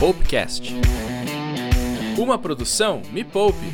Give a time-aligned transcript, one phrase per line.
[0.00, 0.72] Poupecast.
[2.16, 3.66] Uma produção Me Poupe.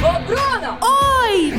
[0.00, 0.78] Ô, Bruna!
[0.80, 1.52] Oi!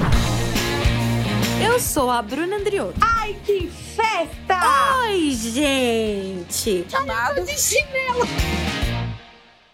[1.63, 2.99] Eu sou a Bruna Andriotto.
[2.99, 5.03] Ai, que festa!
[5.03, 6.87] Oi, gente!
[6.89, 8.27] Chamado de chinelo.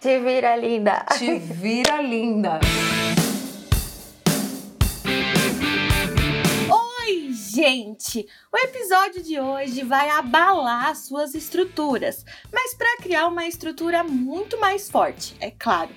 [0.02, 1.06] Te vira, linda.
[1.18, 2.60] Te vira linda.
[7.60, 8.26] Gente!
[8.54, 14.90] O episódio de hoje vai abalar suas estruturas, mas para criar uma estrutura muito mais
[14.90, 15.90] forte, é claro.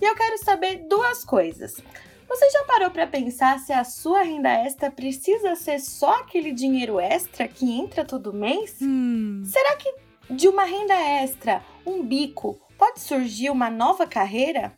[0.00, 1.76] E eu quero saber duas coisas.
[2.26, 6.98] Você já parou para pensar se a sua renda extra precisa ser só aquele dinheiro
[6.98, 8.78] extra que entra todo mês?
[8.80, 9.42] Hum.
[9.44, 9.94] Será que
[10.30, 14.72] de uma renda extra, um bico, pode surgir uma nova carreira?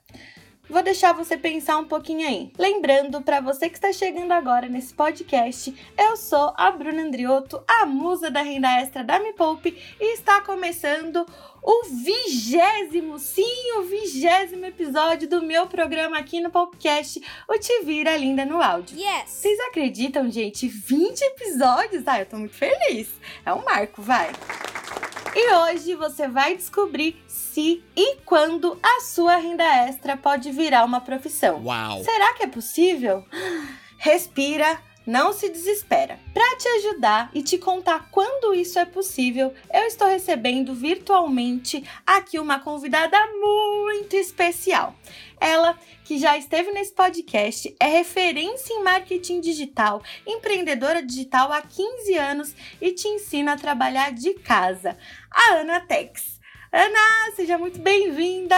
[0.72, 2.50] Vou deixar você pensar um pouquinho aí.
[2.58, 7.84] Lembrando, para você que está chegando agora nesse podcast, eu sou a Bruna Andriotto, a
[7.84, 11.26] musa da renda extra da Me Poupe, e está começando
[11.62, 18.16] o vigésimo, sim, o vigésimo episódio do meu programa aqui no Popcast, o Te Vira
[18.16, 18.98] Linda no Áudio.
[18.98, 19.28] Yes!
[19.28, 20.68] Vocês acreditam, gente?
[20.68, 22.08] 20 episódios?
[22.08, 23.10] Ah, eu tô muito feliz.
[23.44, 24.32] É um marco, vai.
[25.34, 31.00] E hoje você vai descobrir se e quando a sua renda extra pode virar uma
[31.00, 31.64] profissão.
[31.64, 32.04] Uau!
[32.04, 33.24] Será que é possível?
[33.98, 36.18] Respira, não se desespera.
[36.32, 42.38] Para te ajudar e te contar quando isso é possível, eu estou recebendo virtualmente aqui
[42.38, 44.94] uma convidada muito especial.
[45.40, 52.14] Ela, que já esteve nesse podcast, é referência em marketing digital, empreendedora digital há 15
[52.16, 54.96] anos e te ensina a trabalhar de casa.
[55.30, 56.41] A Ana Tex.
[56.74, 58.56] Ana, seja muito bem-vinda!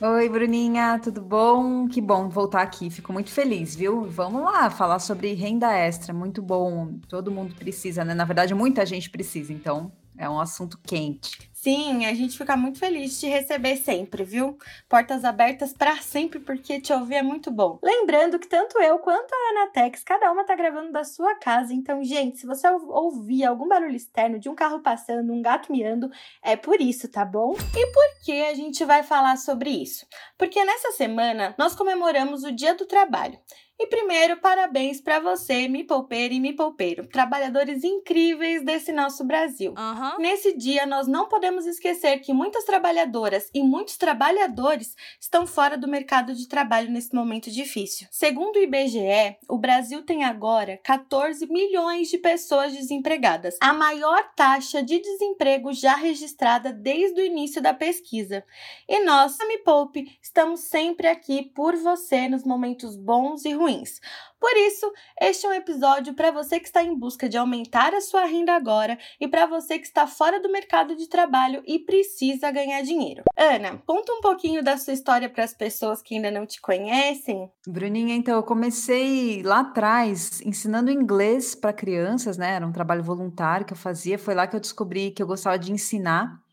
[0.00, 1.88] Oi, Bruninha, tudo bom?
[1.88, 4.04] Que bom voltar aqui, fico muito feliz, viu?
[4.04, 7.00] Vamos lá falar sobre renda extra, muito bom.
[7.08, 8.14] Todo mundo precisa, né?
[8.14, 11.50] Na verdade, muita gente precisa, então é um assunto quente.
[11.66, 14.56] Sim, a gente fica muito feliz de te receber sempre, viu?
[14.88, 17.80] Portas abertas para sempre, porque te ouvir é muito bom.
[17.82, 21.74] Lembrando que tanto eu quanto a Anatex, cada uma tá gravando da sua casa.
[21.74, 26.08] Então, gente, se você ouvir algum barulho externo de um carro passando, um gato miando,
[26.40, 27.56] é por isso, tá bom?
[27.76, 30.06] E por que a gente vai falar sobre isso?
[30.38, 33.40] Porque nessa semana nós comemoramos o Dia do Trabalho.
[33.78, 39.74] E primeiro, parabéns para você, me poupeiro e me poupeiro, trabalhadores incríveis desse nosso Brasil.
[39.76, 40.16] Aham.
[40.18, 45.86] Nesse dia, nós não podemos esquecer que muitas trabalhadoras e muitos trabalhadores estão fora do
[45.86, 48.08] mercado de trabalho nesse momento difícil.
[48.10, 54.82] Segundo o IBGE, o Brasil tem agora 14 milhões de pessoas desempregadas, a maior taxa
[54.82, 58.44] de desemprego já registrada desde o início da pesquisa.
[58.88, 64.00] E nós, a Me Poupe, estamos sempre aqui por você nos momentos bons e ruins.
[64.38, 68.00] Por isso, este é um episódio para você que está em busca de aumentar a
[68.00, 72.50] sua renda agora e para você que está fora do mercado de trabalho e precisa
[72.50, 73.22] ganhar dinheiro.
[73.36, 77.50] Ana, conta um pouquinho da sua história para as pessoas que ainda não te conhecem.
[77.66, 82.54] Bruninha, então, eu comecei lá atrás ensinando inglês para crianças, né?
[82.54, 85.58] Era um trabalho voluntário que eu fazia, foi lá que eu descobri que eu gostava
[85.58, 86.45] de ensinar.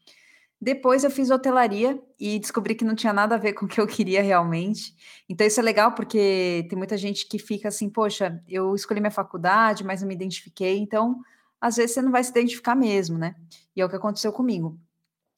[0.63, 3.81] Depois eu fiz hotelaria e descobri que não tinha nada a ver com o que
[3.81, 4.95] eu queria realmente.
[5.27, 9.11] Então isso é legal porque tem muita gente que fica assim, poxa, eu escolhi minha
[9.11, 10.77] faculdade, mas não me identifiquei.
[10.77, 11.19] Então,
[11.59, 13.35] às vezes você não vai se identificar mesmo, né?
[13.75, 14.79] E é o que aconteceu comigo.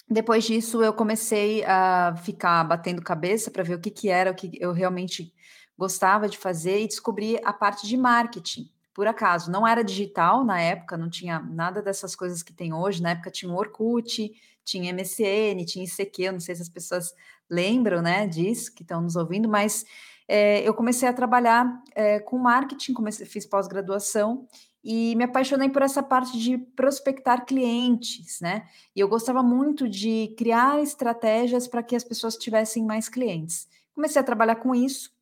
[0.07, 4.35] Depois disso, eu comecei a ficar batendo cabeça para ver o que, que era, o
[4.35, 5.33] que eu realmente
[5.75, 8.69] gostava de fazer e descobri a parte de marketing.
[8.95, 13.03] Por acaso, não era digital na época, não tinha nada dessas coisas que tem hoje.
[13.03, 14.31] Na época tinha o Orkut,
[14.63, 17.13] tinha MSN, tinha ICQ, eu não sei se as pessoas
[17.49, 19.83] lembram, né, disso, que estão nos ouvindo, mas
[20.29, 24.47] é, eu comecei a trabalhar é, com marketing, comecei, fiz pós-graduação
[24.81, 28.65] e me apaixonei por essa parte de prospectar clientes, né?
[28.95, 33.67] E eu gostava muito de criar estratégias para que as pessoas tivessem mais clientes.
[33.93, 35.14] Comecei a trabalhar com isso.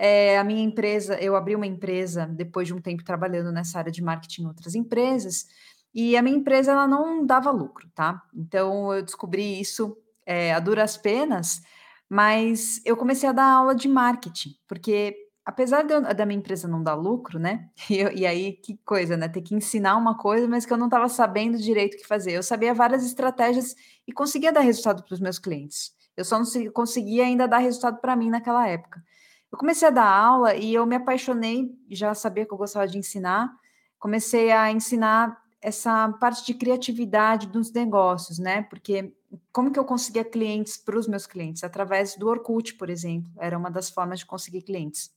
[0.00, 3.90] É, a minha empresa, eu abri uma empresa depois de um tempo trabalhando nessa área
[3.90, 5.46] de marketing em outras empresas,
[5.92, 8.22] e a minha empresa ela não dava lucro, tá?
[8.32, 11.62] Então eu descobri isso é, a duras penas,
[12.08, 16.80] mas eu comecei a dar aula de marketing, porque apesar eu, da minha empresa não
[16.80, 17.68] dar lucro, né?
[17.90, 19.28] E, e, aí que coisa, né?
[19.28, 22.32] Ter que ensinar uma coisa, mas que eu não estava sabendo direito o que fazer.
[22.32, 23.74] Eu sabia várias estratégias
[24.06, 25.92] e conseguia dar resultado para os meus clientes.
[26.16, 29.02] Eu só não conseguia ainda dar resultado para mim naquela época.
[29.50, 32.98] Eu comecei a dar aula e eu me apaixonei, já sabia que eu gostava de
[32.98, 33.52] ensinar.
[33.98, 38.62] Comecei a ensinar essa parte de criatividade dos negócios, né?
[38.62, 39.12] Porque
[39.52, 41.64] como que eu conseguia clientes para os meus clientes?
[41.64, 45.10] Através do Orkut, por exemplo, era uma das formas de conseguir clientes.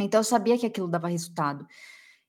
[0.00, 1.66] Então eu sabia que aquilo dava resultado.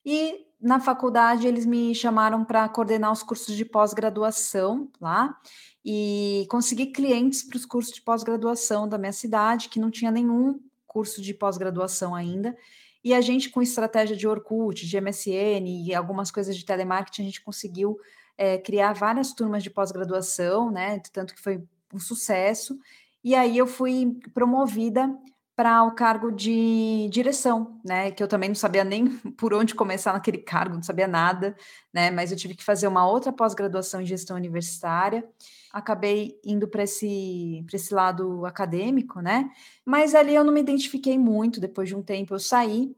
[0.03, 5.37] E na faculdade eles me chamaram para coordenar os cursos de pós-graduação lá
[5.85, 10.59] e consegui clientes para os cursos de pós-graduação da minha cidade, que não tinha nenhum
[10.89, 12.57] curso de pós-graduação ainda.
[13.01, 17.25] E a gente, com estratégia de Orkut, de MSN e algumas coisas de telemarketing, a
[17.25, 17.97] gente conseguiu
[18.37, 20.99] é, criar várias turmas de pós-graduação, né?
[21.13, 21.63] Tanto que foi
[21.93, 22.77] um sucesso.
[23.23, 25.15] E aí eu fui promovida
[25.55, 28.11] para o cargo de direção, né?
[28.11, 29.07] Que eu também não sabia nem
[29.37, 31.55] por onde começar naquele cargo, não sabia nada,
[31.93, 32.11] né?
[32.11, 35.23] Mas eu tive que fazer uma outra pós-graduação em gestão universitária.
[35.71, 39.49] Acabei indo para esse, esse lado acadêmico, né?
[39.85, 41.59] Mas ali eu não me identifiquei muito.
[41.59, 42.95] Depois de um tempo eu saí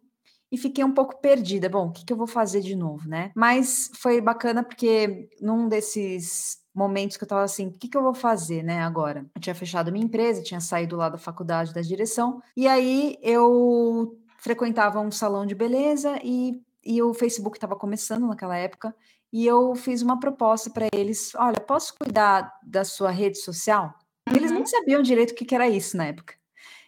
[0.51, 1.69] e fiquei um pouco perdida.
[1.69, 3.31] Bom, o que, que eu vou fazer de novo, né?
[3.35, 8.03] Mas foi bacana porque num desses momentos que eu estava assim, o que, que eu
[8.03, 9.25] vou fazer, né, agora?
[9.35, 14.17] Eu tinha fechado minha empresa, tinha saído lá da faculdade da direção, e aí eu
[14.37, 18.95] frequentava um salão de beleza e, e o Facebook estava começando naquela época,
[19.31, 23.93] e eu fiz uma proposta para eles, olha, posso cuidar da sua rede social?
[24.27, 24.35] Uhum.
[24.35, 26.35] Eles nem sabiam direito o que, que era isso na época.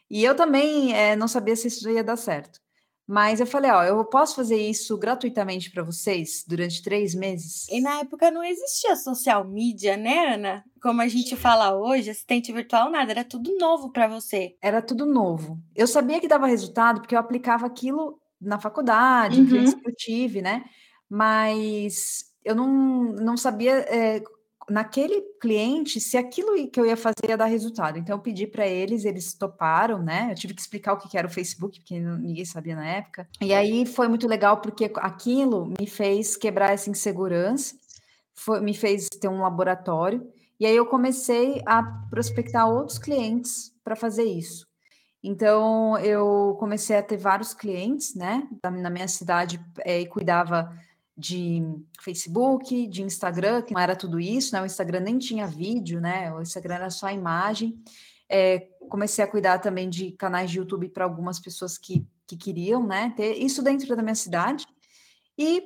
[0.10, 2.60] E eu também é, não sabia se isso ia dar certo.
[3.06, 7.68] Mas eu falei, ó, eu posso fazer isso gratuitamente para vocês durante três meses?
[7.70, 10.64] E na época não existia social media, né, Ana?
[10.82, 14.56] Como a gente fala hoje, assistente virtual, nada, era tudo novo para você.
[14.62, 15.60] Era tudo novo.
[15.76, 19.48] Eu sabia que dava resultado porque eu aplicava aquilo na faculdade, uhum.
[19.48, 20.64] que eu tive, né?
[21.10, 24.22] Mas eu não, não sabia é,
[24.70, 27.98] naquele cliente se aquilo que eu ia fazer ia dar resultado.
[27.98, 30.30] Então, eu pedi para eles, eles toparam, né?
[30.32, 33.28] Eu tive que explicar o que era o Facebook, porque ninguém sabia na época.
[33.42, 37.76] E aí foi muito legal, porque aquilo me fez quebrar essa insegurança,
[38.34, 40.28] foi, me fez ter um laboratório.
[40.60, 44.66] E aí eu comecei a prospectar outros clientes para fazer isso.
[45.22, 48.46] Então, eu comecei a ter vários clientes, né?
[48.62, 50.70] Na minha cidade, é, cuidava
[51.16, 51.62] de
[52.02, 54.62] Facebook, de Instagram, que não era tudo isso, né?
[54.62, 56.34] O Instagram nem tinha vídeo, né?
[56.34, 57.80] O Instagram era só imagem.
[58.28, 62.86] É, comecei a cuidar também de canais de YouTube para algumas pessoas que, que queriam,
[62.86, 63.14] né?
[63.16, 64.66] Ter isso dentro da minha cidade.
[65.38, 65.64] E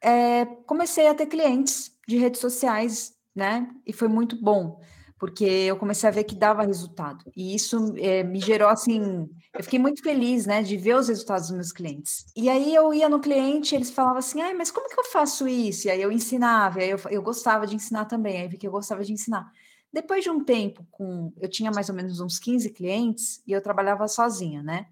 [0.00, 3.68] é, comecei a ter clientes de redes sociais, né?
[3.86, 4.80] E foi muito bom
[5.22, 7.24] porque eu comecei a ver que dava resultado.
[7.36, 11.46] E isso é, me gerou assim, eu fiquei muito feliz, né, de ver os resultados
[11.46, 12.26] dos meus clientes.
[12.34, 15.46] E aí eu ia no cliente, eles falavam assim, ai, mas como que eu faço
[15.46, 15.86] isso?
[15.86, 18.72] E aí eu ensinava, aí eu, eu gostava de ensinar também, aí vi que eu
[18.72, 19.48] gostava de ensinar.
[19.92, 23.62] Depois de um tempo, com eu tinha mais ou menos uns 15 clientes e eu
[23.62, 24.88] trabalhava sozinha, né?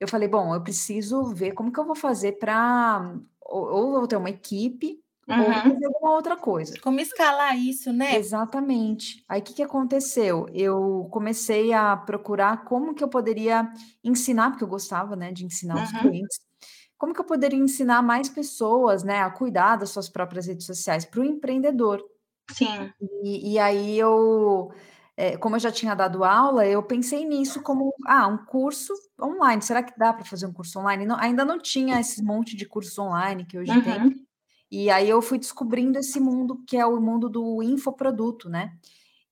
[0.00, 4.08] Eu falei, bom, eu preciso ver como que eu vou fazer para ou, ou eu
[4.08, 4.98] ter uma equipe
[5.28, 5.44] uhum.
[5.44, 6.78] ou fazer alguma outra coisa.
[6.80, 8.16] Como escalar isso, né?
[8.16, 9.24] Exatamente.
[9.28, 10.46] Aí o que, que aconteceu?
[10.52, 13.70] Eu comecei a procurar como que eu poderia
[14.02, 15.82] ensinar, porque eu gostava né, de ensinar uhum.
[15.82, 16.40] os clientes,
[16.96, 21.04] como que eu poderia ensinar mais pessoas né, a cuidar das suas próprias redes sociais
[21.04, 22.02] para o empreendedor.
[22.50, 22.90] Sim.
[23.22, 24.72] E, e aí eu.
[25.16, 29.60] É, como eu já tinha dado aula, eu pensei nisso como ah, um curso online.
[29.60, 31.04] Será que dá para fazer um curso online?
[31.04, 33.82] Não, ainda não tinha esse monte de cursos online que hoje uhum.
[33.82, 34.27] tem.
[34.70, 38.76] E aí eu fui descobrindo esse mundo que é o mundo do infoproduto, né?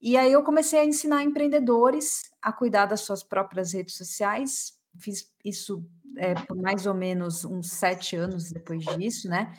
[0.00, 4.74] E aí eu comecei a ensinar empreendedores a cuidar das suas próprias redes sociais.
[4.98, 5.84] Fiz isso
[6.16, 9.52] é, por mais ou menos uns sete anos depois disso, né?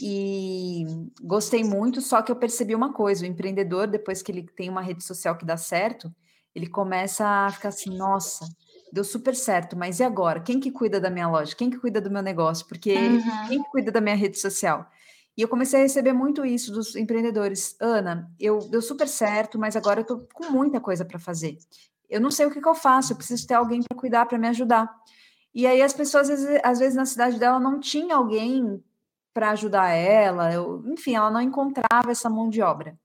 [0.00, 0.84] E
[1.22, 4.82] gostei muito, só que eu percebi uma coisa: o empreendedor, depois que ele tem uma
[4.82, 6.14] rede social que dá certo,
[6.54, 8.46] ele começa a ficar assim, nossa,
[8.92, 10.40] deu super certo, mas e agora?
[10.40, 11.54] Quem que cuida da minha loja?
[11.54, 12.66] Quem que cuida do meu negócio?
[12.66, 13.48] Porque uhum.
[13.48, 14.90] quem que cuida da minha rede social?
[15.36, 17.76] E eu comecei a receber muito isso dos empreendedores.
[17.80, 21.58] Ana, eu deu super certo, mas agora eu estou com muita coisa para fazer.
[22.08, 24.38] Eu não sei o que, que, eu faço, eu preciso ter alguém para cuidar, para
[24.38, 24.90] me ajudar.
[25.54, 28.82] E aí as pessoas, às vezes, às vezes, na cidade dela não tinha alguém
[29.34, 32.98] para ajudar ela, eu, enfim, ela não encontrava essa mão de obra.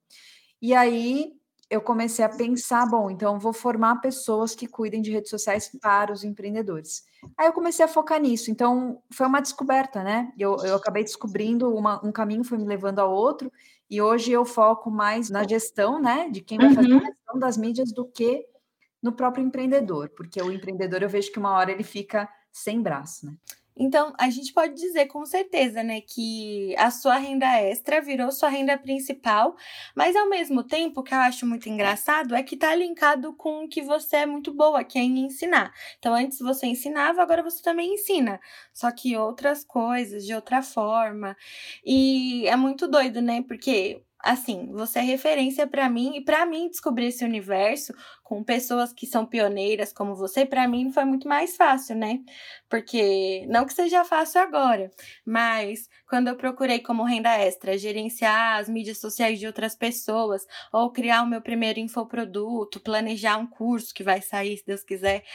[0.62, 1.34] E aí
[1.72, 6.12] eu comecei a pensar, bom, então vou formar pessoas que cuidem de redes sociais para
[6.12, 7.06] os empreendedores.
[7.38, 10.34] Aí eu comecei a focar nisso, então foi uma descoberta, né?
[10.38, 13.50] Eu, eu acabei descobrindo uma, um caminho, foi me levando a outro,
[13.90, 16.76] e hoje eu foco mais na gestão, né, de quem vai uhum.
[16.76, 18.46] fazer a gestão das mídias do que
[19.02, 23.26] no próprio empreendedor, porque o empreendedor eu vejo que uma hora ele fica sem braço,
[23.26, 23.34] né?
[23.84, 28.48] Então, a gente pode dizer com certeza, né, que a sua renda extra virou sua
[28.48, 29.56] renda principal,
[29.96, 33.68] mas ao mesmo tempo, que eu acho muito engraçado é que tá linkado com o
[33.68, 35.74] que você é muito boa, que é em ensinar.
[35.98, 38.40] Então, antes você ensinava, agora você também ensina,
[38.72, 41.36] só que outras coisas, de outra forma.
[41.84, 46.70] E é muito doido, né, porque assim, você é referência para mim e para mim
[46.70, 47.94] descobrir esse universo
[48.32, 52.22] com pessoas que são pioneiras como você, para mim foi muito mais fácil, né?
[52.70, 54.90] Porque não que seja fácil agora,
[55.26, 60.90] mas quando eu procurei como renda extra gerenciar as mídias sociais de outras pessoas ou
[60.94, 65.26] criar o meu primeiro infoproduto, planejar um curso que vai sair, se Deus quiser,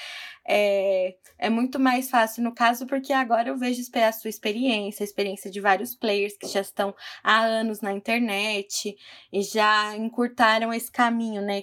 [0.48, 5.04] é, é muito mais fácil no caso, porque agora eu vejo a sua experiência, a
[5.04, 8.96] experiência de vários players que já estão há anos na internet
[9.30, 11.62] e já encurtaram esse caminho, né?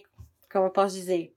[0.54, 1.34] Como eu posso dizer.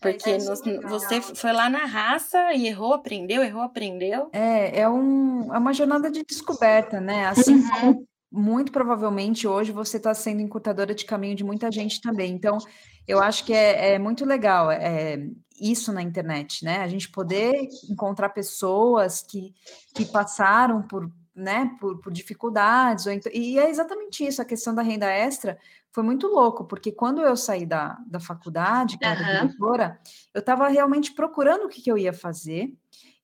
[0.00, 4.28] Porque é, nos, você foi lá na raça e errou, aprendeu, errou, aprendeu.
[4.34, 7.26] É, é, um, é uma jornada de descoberta, né?
[7.26, 7.70] Assim uhum.
[7.70, 12.32] como muito provavelmente hoje você está sendo encurtadora de caminho de muita gente também.
[12.32, 12.58] Então,
[13.06, 15.26] eu acho que é, é muito legal é,
[15.58, 16.78] isso na internet, né?
[16.78, 17.54] A gente poder
[17.88, 19.54] encontrar pessoas que,
[19.94, 23.06] que passaram por, né, por, por dificuldades.
[23.06, 25.58] Então, e é exatamente isso, a questão da renda extra
[25.90, 29.46] foi muito louco, porque quando eu saí da, da faculdade, como uhum.
[29.46, 30.00] diretora,
[30.32, 32.72] eu estava realmente procurando o que, que eu ia fazer.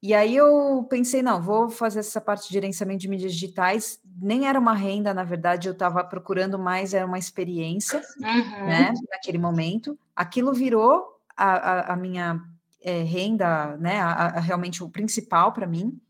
[0.03, 4.01] E aí eu pensei, não, vou fazer essa parte de gerenciamento de mídias digitais.
[4.23, 8.67] Nem era uma renda, na verdade, eu estava procurando mais, era uma experiência, uhum.
[8.67, 9.99] né, naquele momento.
[10.15, 12.41] Aquilo virou a, a, a minha
[12.83, 16.01] é, renda, né, a, realmente o principal para mim.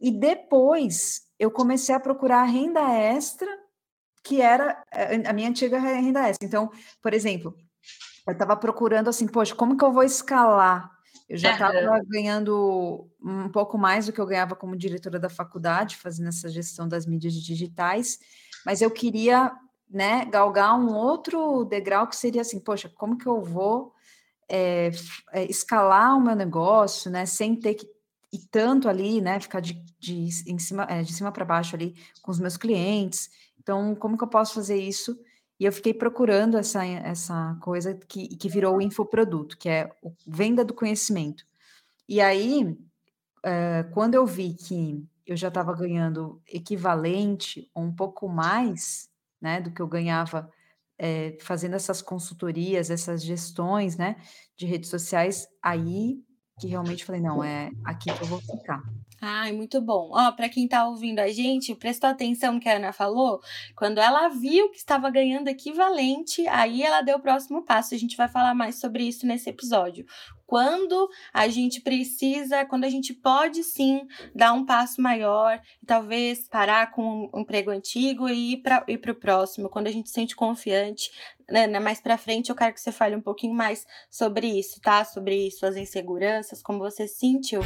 [0.00, 3.48] E depois eu comecei a procurar renda extra,
[4.22, 4.82] que era
[5.26, 6.46] a minha antiga renda extra.
[6.46, 6.70] Então,
[7.02, 7.54] por exemplo,
[8.26, 10.96] eu estava procurando assim, poxa, como que eu vou escalar
[11.28, 12.04] eu já estava uhum.
[12.08, 16.86] ganhando um pouco mais do que eu ganhava como diretora da faculdade, fazendo essa gestão
[16.86, 18.20] das mídias digitais,
[18.64, 19.52] mas eu queria
[19.90, 23.92] né, galgar um outro degrau que seria assim, poxa, como que eu vou
[24.48, 24.92] é,
[25.32, 27.86] é, escalar o meu negócio, né, sem ter que
[28.36, 31.94] ir tanto ali, né, ficar de, de, em cima, é, de cima para baixo ali
[32.22, 33.30] com os meus clientes.
[33.58, 35.18] Então, como que eu posso fazer isso
[35.58, 40.12] e eu fiquei procurando essa, essa coisa que, que virou o infoproduto, que é o
[40.26, 41.44] venda do conhecimento.
[42.08, 42.78] E aí,
[43.42, 49.08] é, quando eu vi que eu já estava ganhando equivalente ou um pouco mais
[49.40, 50.50] né, do que eu ganhava
[50.98, 54.16] é, fazendo essas consultorias, essas gestões né,
[54.56, 56.22] de redes sociais, aí
[56.58, 58.82] que realmente falei, não, é aqui que eu vou ficar.
[59.20, 60.10] Ai, muito bom.
[60.12, 63.40] Ó, para quem tá ouvindo a gente, prestou atenção no que a Ana falou?
[63.74, 67.94] Quando ela viu que estava ganhando equivalente, aí ela deu o próximo passo.
[67.94, 70.06] A gente vai falar mais sobre isso nesse episódio.
[70.46, 76.92] Quando a gente precisa, quando a gente pode sim dar um passo maior, talvez parar
[76.92, 81.10] com um emprego antigo e ir para o próximo, quando a gente se sente confiante,
[81.50, 81.80] né, né?
[81.80, 85.04] Mais para frente eu quero que você fale um pouquinho mais sobre isso, tá?
[85.04, 87.60] Sobre suas inseguranças, como você se sentiu.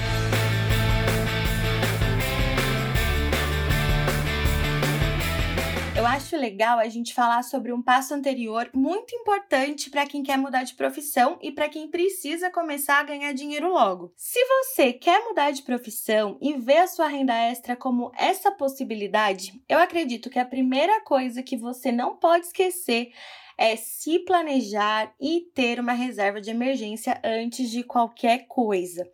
[6.00, 10.38] Eu acho legal a gente falar sobre um passo anterior muito importante para quem quer
[10.38, 14.10] mudar de profissão e para quem precisa começar a ganhar dinheiro logo.
[14.16, 19.62] Se você quer mudar de profissão e vê a sua renda extra como essa possibilidade,
[19.68, 23.12] eu acredito que a primeira coisa que você não pode esquecer
[23.58, 29.06] é se planejar e ter uma reserva de emergência antes de qualquer coisa.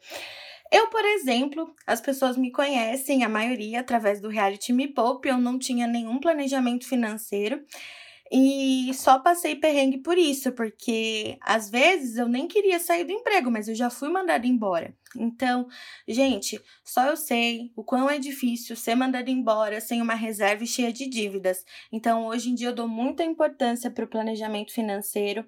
[0.72, 5.38] Eu, por exemplo, as pessoas me conhecem, a maioria, através do reality Me Poupe, eu
[5.38, 7.62] não tinha nenhum planejamento financeiro.
[8.30, 13.50] E só passei perrengue por isso, porque às vezes eu nem queria sair do emprego,
[13.50, 14.92] mas eu já fui mandada embora.
[15.18, 15.66] Então,
[16.06, 20.92] gente, só eu sei o quão é difícil ser mandada embora sem uma reserva cheia
[20.92, 21.64] de dívidas.
[21.90, 25.44] Então, hoje em dia eu dou muita importância para o planejamento financeiro,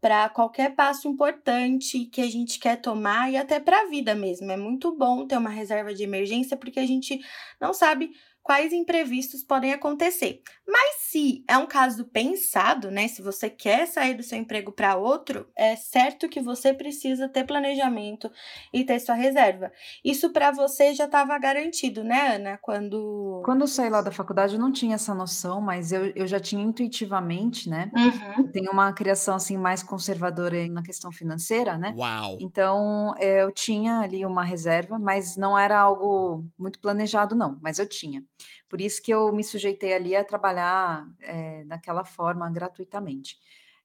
[0.00, 4.50] para qualquer passo importante que a gente quer tomar e até para a vida mesmo.
[4.50, 7.20] É muito bom ter uma reserva de emergência porque a gente
[7.60, 8.12] não sabe
[8.46, 10.40] quais imprevistos podem acontecer.
[10.66, 13.08] Mas se é um caso pensado, né?
[13.08, 17.44] Se você quer sair do seu emprego para outro, é certo que você precisa ter
[17.44, 18.30] planejamento
[18.70, 19.72] e ter sua reserva.
[20.04, 22.58] Isso para você já estava garantido, né, Ana?
[22.60, 23.40] Quando.
[23.46, 26.38] Quando eu saí lá da faculdade, eu não tinha essa noção, mas eu, eu já
[26.38, 27.90] tinha intuitivamente, né?
[27.96, 28.48] Uhum.
[28.48, 31.94] Tenho uma criação assim mais conservadora na questão financeira, né?
[31.96, 32.36] Uau!
[32.40, 37.78] Então é, eu tinha ali uma reserva, mas não era algo muito planejado, não, mas
[37.78, 38.22] eu tinha.
[38.68, 43.38] Por isso que eu me sujeitei ali a trabalhar é, daquela forma gratuitamente.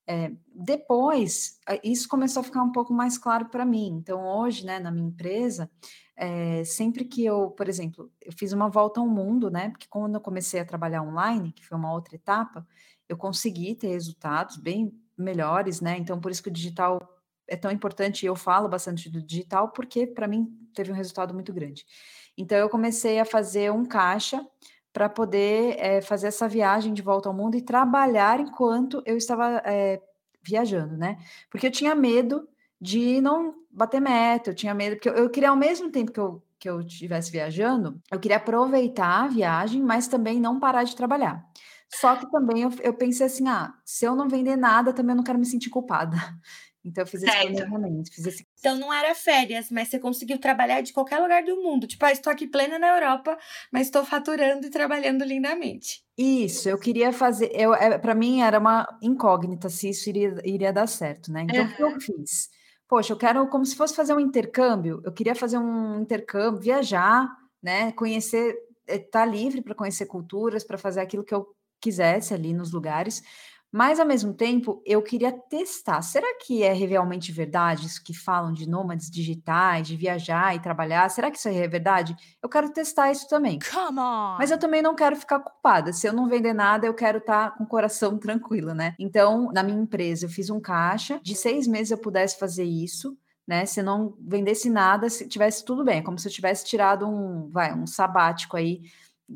[0.07, 3.87] É, depois, isso começou a ficar um pouco mais claro para mim.
[3.87, 5.69] Então, hoje, né, na minha empresa,
[6.15, 9.69] é, sempre que eu, por exemplo, eu fiz uma volta ao mundo, né?
[9.69, 12.67] Porque quando eu comecei a trabalhar online, que foi uma outra etapa,
[13.07, 15.97] eu consegui ter resultados bem melhores, né?
[15.97, 16.99] Então, por isso que o digital
[17.47, 21.33] é tão importante e eu falo bastante do digital, porque para mim teve um resultado
[21.33, 21.85] muito grande.
[22.37, 24.45] Então, eu comecei a fazer um caixa
[24.93, 29.61] para poder é, fazer essa viagem de volta ao mundo e trabalhar enquanto eu estava
[29.65, 30.01] é,
[30.41, 31.17] viajando, né?
[31.49, 32.47] Porque eu tinha medo
[32.79, 36.19] de não bater meta, eu tinha medo, porque eu, eu queria ao mesmo tempo que
[36.19, 40.95] eu que eu estivesse viajando, eu queria aproveitar a viagem, mas também não parar de
[40.95, 41.43] trabalhar.
[41.89, 45.17] Só que também eu, eu pensei assim: ah, se eu não vender nada, também eu
[45.17, 46.15] não quero me sentir culpada.
[46.83, 48.11] Então eu fiz esse planejamento.
[48.11, 48.47] Fiz esse...
[48.61, 51.87] Então não era férias, mas você conseguiu trabalhar de qualquer lugar do mundo.
[51.87, 53.35] Tipo, ah, estou aqui plena na Europa,
[53.71, 56.03] mas estou faturando e trabalhando lindamente.
[56.15, 57.49] Isso, eu queria fazer.
[57.55, 61.41] Eu, é, para mim era uma incógnita se isso iria, iria dar certo, né?
[61.49, 61.71] Então uhum.
[61.71, 62.49] o que eu fiz?
[62.87, 65.01] Poxa, eu quero como se fosse fazer um intercâmbio.
[65.03, 67.27] Eu queria fazer um intercâmbio, viajar,
[67.63, 67.91] né?
[67.93, 68.55] Conhecer,
[68.87, 71.47] estar tá livre para conhecer culturas, para fazer aquilo que eu
[71.81, 73.23] quisesse ali nos lugares.
[73.71, 76.01] Mas, ao mesmo tempo, eu queria testar.
[76.01, 81.07] Será que é realmente verdade isso que falam de nômades digitais, de viajar e trabalhar?
[81.09, 82.13] Será que isso é verdade?
[82.43, 83.59] Eu quero testar isso também.
[84.37, 85.93] Mas eu também não quero ficar culpada.
[85.93, 88.93] Se eu não vender nada, eu quero estar tá com o coração tranquilo, né?
[88.99, 91.21] Então, na minha empresa, eu fiz um caixa.
[91.23, 93.17] De seis meses eu pudesse fazer isso.
[93.47, 97.05] Né, se não vendesse nada, se tivesse tudo bem, é como se eu tivesse tirado
[97.07, 98.83] um, vai, um sabático aí,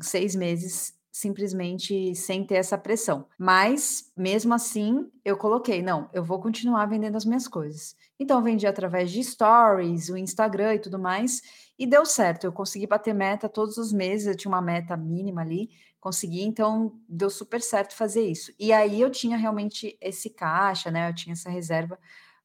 [0.00, 3.26] seis meses simplesmente sem ter essa pressão.
[3.38, 7.96] Mas, mesmo assim, eu coloquei, não, eu vou continuar vendendo as minhas coisas.
[8.20, 11.40] Então, vendi através de stories, o Instagram e tudo mais,
[11.78, 12.44] e deu certo.
[12.44, 16.92] Eu consegui bater meta todos os meses, eu tinha uma meta mínima ali, consegui, então
[17.08, 18.52] deu super certo fazer isso.
[18.60, 21.08] E aí eu tinha realmente esse caixa, né?
[21.08, 21.98] Eu tinha essa reserva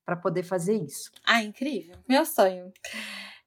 [0.05, 1.11] para poder fazer isso.
[1.25, 1.97] Ah, incrível.
[2.07, 2.71] Meu sonho.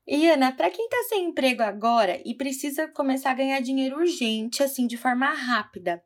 [0.07, 4.63] E Ana, para quem está sem emprego agora e precisa começar a ganhar dinheiro urgente,
[4.63, 6.03] assim, de forma rápida,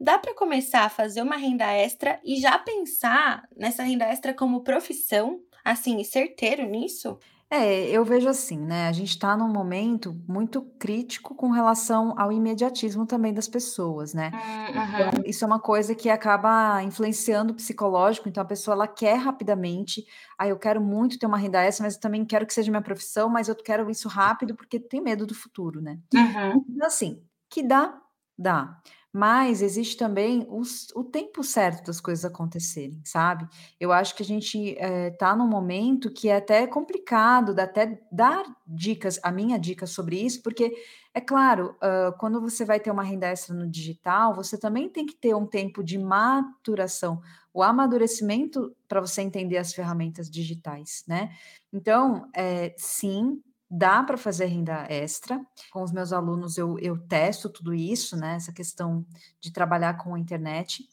[0.00, 4.64] dá para começar a fazer uma renda extra e já pensar nessa renda extra como
[4.64, 7.18] profissão, assim, certeiro nisso?
[7.48, 8.88] É, eu vejo assim, né?
[8.88, 14.32] A gente está num momento muito crítico com relação ao imediatismo também das pessoas, né?
[14.68, 15.22] Então, uhum.
[15.24, 18.28] isso é uma coisa que acaba influenciando o psicológico.
[18.28, 20.04] Então, a pessoa ela quer rapidamente.
[20.36, 22.82] Ah, eu quero muito ter uma renda extra, mas eu também quero que seja minha
[22.82, 26.00] profissão, mas eu quero isso rápido porque tem medo do futuro, né?
[26.12, 26.64] Uhum.
[26.68, 27.96] Então, assim, que dá,
[28.36, 28.76] dá
[29.12, 33.48] mas existe também os, o tempo certo das coisas acontecerem, sabe?
[33.80, 38.44] Eu acho que a gente está eh, num momento que é até complicado até dar
[38.66, 40.74] dicas, a minha dica sobre isso, porque
[41.14, 45.06] é claro, uh, quando você vai ter uma renda extra no digital, você também tem
[45.06, 47.22] que ter um tempo de maturação,
[47.54, 51.30] o amadurecimento para você entender as ferramentas digitais, né?
[51.72, 55.44] Então, é, sim, dá para fazer renda extra.
[55.70, 58.36] Com os meus alunos, eu, eu testo tudo isso, né?
[58.36, 59.04] Essa questão
[59.40, 60.88] de trabalhar com a internet.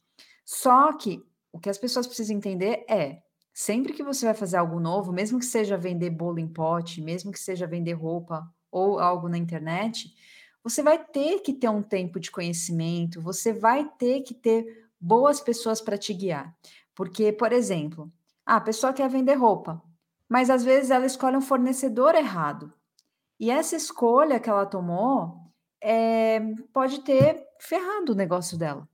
[0.45, 3.21] Só que o que as pessoas precisam entender é.
[3.53, 7.31] Sempre que você vai fazer algo novo, mesmo que seja vender bolo em pote, mesmo
[7.31, 10.11] que seja vender roupa ou algo na internet,
[10.63, 15.39] você vai ter que ter um tempo de conhecimento, você vai ter que ter boas
[15.39, 16.55] pessoas para te guiar.
[16.95, 18.11] Porque, por exemplo,
[18.43, 19.81] a pessoa quer vender roupa,
[20.29, 22.73] mas às vezes ela escolhe um fornecedor errado.
[23.39, 25.37] E essa escolha que ela tomou
[25.81, 26.39] é,
[26.73, 28.87] pode ter ferrado o negócio dela.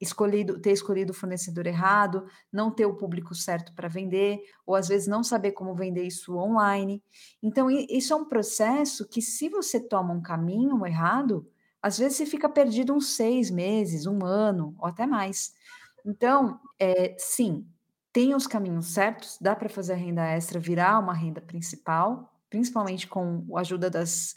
[0.00, 4.88] Escolhido, ter escolhido o fornecedor errado, não ter o público certo para vender, ou às
[4.88, 7.02] vezes não saber como vender isso online.
[7.42, 11.46] Então, isso é um processo que, se você toma um caminho errado,
[11.82, 15.52] às vezes você fica perdido uns seis meses, um ano, ou até mais.
[16.04, 17.66] Então, é, sim,
[18.14, 23.08] tem os caminhos certos, dá para fazer a renda extra virar uma renda principal, principalmente
[23.08, 24.36] com a ajuda das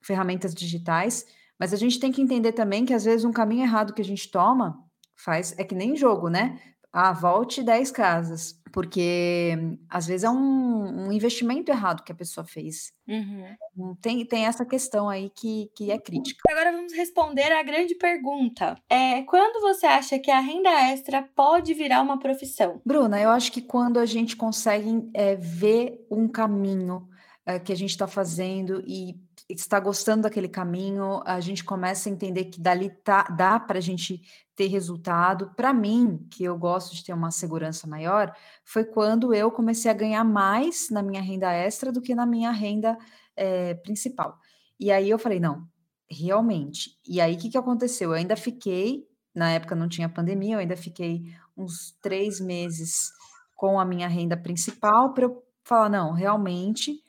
[0.00, 1.26] ferramentas digitais,
[1.58, 4.04] mas a gente tem que entender também que às vezes um caminho errado que a
[4.04, 4.78] gente toma
[5.16, 6.60] faz é que nem jogo, né?
[6.92, 9.56] Ah, volte 10 casas, porque
[9.88, 12.92] às vezes é um, um investimento errado que a pessoa fez.
[13.08, 13.94] Uhum.
[14.02, 16.42] Tem, tem essa questão aí que, que é crítica.
[16.46, 18.76] Agora vamos responder a grande pergunta.
[18.90, 22.82] É, quando você acha que a renda extra pode virar uma profissão?
[22.84, 27.08] Bruna, eu acho que quando a gente consegue é, ver um caminho
[27.46, 29.14] é, que a gente está fazendo e
[29.48, 33.80] está gostando daquele caminho, a gente começa a entender que dali tá, dá para a
[33.80, 34.20] gente
[34.56, 35.52] ter resultado.
[35.54, 39.94] Para mim, que eu gosto de ter uma segurança maior, foi quando eu comecei a
[39.94, 42.98] ganhar mais na minha renda extra do que na minha renda
[43.36, 44.36] é, principal.
[44.80, 45.68] E aí eu falei, não,
[46.10, 46.98] realmente.
[47.06, 48.10] E aí o que, que aconteceu?
[48.10, 51.22] Eu ainda fiquei, na época não tinha pandemia, eu ainda fiquei
[51.56, 53.12] uns três meses
[53.54, 57.02] com a minha renda principal para eu falar, não, realmente,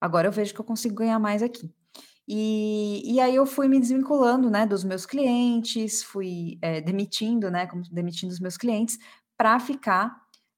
[0.00, 1.72] agora eu vejo que eu consigo ganhar mais aqui.
[2.32, 7.68] E, e aí eu fui me desvinculando, né, dos meus clientes, fui é, demitindo, né,
[7.90, 8.98] demitindo os meus clientes,
[9.36, 10.16] para ficar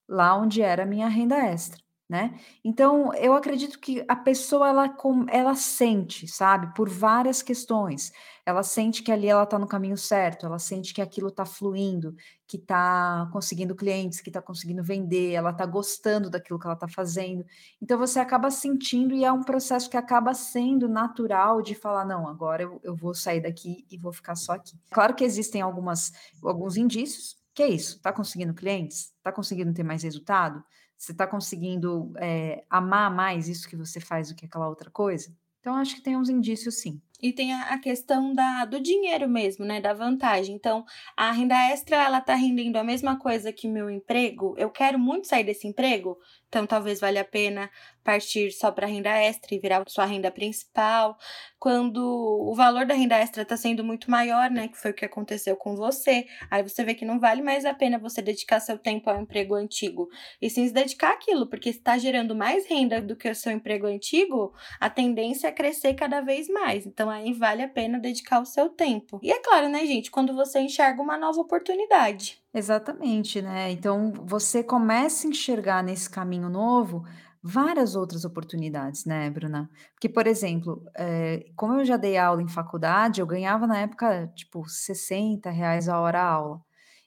[0.09, 2.39] lá onde era a minha renda extra, né?
[2.63, 4.97] Então, eu acredito que a pessoa, ela,
[5.29, 8.13] ela sente, sabe, por várias questões.
[8.45, 12.15] Ela sente que ali ela está no caminho certo, ela sente que aquilo está fluindo,
[12.47, 16.89] que está conseguindo clientes, que está conseguindo vender, ela está gostando daquilo que ela está
[16.89, 17.45] fazendo.
[17.81, 22.27] Então você acaba sentindo e é um processo que acaba sendo natural de falar, não,
[22.27, 24.77] agora eu, eu vou sair daqui e vou ficar só aqui.
[24.91, 29.13] Claro que existem algumas, alguns indícios, que é isso, está conseguindo clientes?
[29.19, 30.65] Está conseguindo ter mais resultado?
[30.99, 35.33] Você está conseguindo é, amar mais isso que você faz do que aquela outra coisa?
[35.61, 37.01] Então, acho que tem uns indícios sim.
[37.23, 39.81] E tem a, questão da, do dinheiro mesmo, né?
[39.81, 40.57] Da vantagem.
[40.57, 40.85] Então,
[41.17, 44.57] a renda extra, ela tá rendendo a mesma coisa que meu emprego.
[44.59, 47.71] Eu quero muito sair desse emprego, então talvez valha a pena
[48.03, 51.17] partir só para renda extra e virar sua renda principal.
[51.59, 54.69] Quando o valor da renda extra está sendo muito maior, né?
[54.69, 56.27] Que foi o que aconteceu com você.
[56.51, 59.55] Aí você vê que não vale mais a pena você dedicar seu tempo ao emprego
[59.55, 60.09] antigo.
[60.41, 63.53] E sim se dedicar àquilo, porque se está gerando mais renda do que o seu
[63.53, 66.85] emprego antigo, a tendência é crescer cada vez mais.
[66.85, 69.21] Então aí vale a pena dedicar o seu tempo.
[69.23, 72.43] E é claro, né, gente, quando você enxerga uma nova oportunidade.
[72.53, 73.71] Exatamente, né?
[73.71, 77.05] Então você começa a enxergar nesse caminho novo
[77.43, 79.69] várias outras oportunidades, né, Bruna?
[79.95, 84.29] Porque, por exemplo, é, como eu já dei aula em faculdade, eu ganhava na época,
[84.35, 86.63] tipo, 60 reais a hora a aula.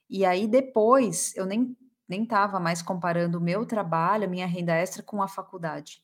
[0.10, 1.76] E aí depois eu nem
[2.08, 6.04] nem estava mais comparando o meu trabalho, minha renda extra com a faculdade.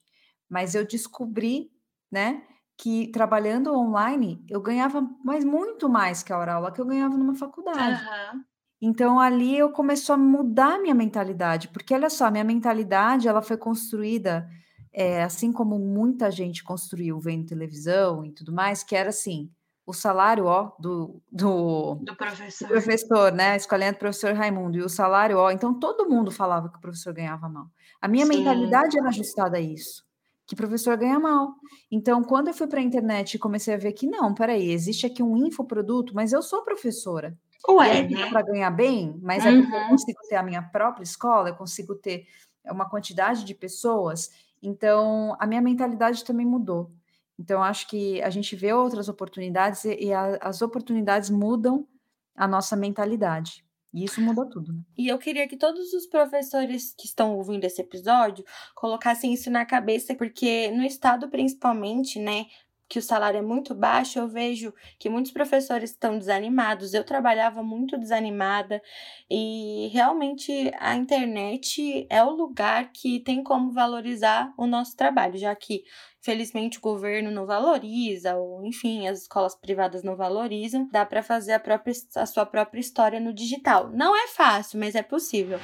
[0.50, 1.72] Mas eu descobri,
[2.12, 2.42] né,
[2.82, 7.16] que trabalhando online eu ganhava mais muito mais que a hora aula que eu ganhava
[7.16, 8.02] numa faculdade.
[8.04, 8.44] Uhum.
[8.82, 13.56] Então ali eu começou a mudar minha mentalidade, porque olha só, minha mentalidade ela foi
[13.56, 14.50] construída
[14.92, 19.52] é, assim como muita gente construiu vendo televisão e tudo mais, que era assim,
[19.86, 22.68] o salário ó do, do, do professor.
[22.68, 23.56] do professor, né?
[23.58, 27.14] Escolhendo o professor Raimundo, e o salário ó, então todo mundo falava que o professor
[27.14, 27.68] ganhava mal.
[28.02, 28.40] A minha Sim.
[28.40, 30.04] mentalidade era ajustada a isso
[30.52, 31.56] que professor ganha mal.
[31.90, 35.06] Então, quando eu fui para a internet e comecei a ver que não, peraí, existe
[35.06, 37.34] aqui um infoproduto, mas eu sou professora.
[37.70, 38.30] Ué, né?
[38.30, 39.50] Para ganhar bem, mas uhum.
[39.50, 42.26] é porque eu consigo ter a minha própria escola, eu consigo ter
[42.66, 44.30] uma quantidade de pessoas.
[44.62, 46.92] Então, a minha mentalidade também mudou.
[47.40, 51.88] Então, acho que a gente vê outras oportunidades e, e a, as oportunidades mudam
[52.36, 53.64] a nossa mentalidade.
[53.94, 54.82] E isso muda tudo, né?
[54.98, 59.66] E eu queria que todos os professores que estão ouvindo esse episódio colocassem isso na
[59.66, 62.46] cabeça, porque no estado principalmente, né,
[62.92, 66.94] que o salário é muito baixo, eu vejo que muitos professores estão desanimados.
[66.94, 68.82] Eu trabalhava muito desanimada
[69.30, 75.56] e realmente a internet é o lugar que tem como valorizar o nosso trabalho, já
[75.56, 75.86] que
[76.22, 80.88] Felizmente o governo não valoriza, ou enfim, as escolas privadas não valorizam.
[80.92, 83.90] Dá para fazer a, própria, a sua própria história no digital.
[83.90, 85.60] Não é fácil, mas é possível.